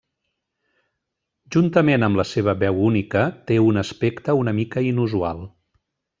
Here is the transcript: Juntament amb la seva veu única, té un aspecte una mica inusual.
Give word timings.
Juntament 1.55 2.05
amb 2.07 2.19
la 2.21 2.25
seva 2.29 2.55
veu 2.65 2.81
única, 2.87 3.23
té 3.51 3.59
un 3.67 3.79
aspecte 3.83 4.37
una 4.47 4.57
mica 4.63 4.85
inusual. 4.91 5.47